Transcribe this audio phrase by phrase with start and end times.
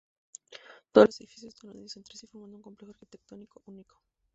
[0.91, 4.01] Todos los edificios están unidos entre sí, formando un complejo arquitectónico único.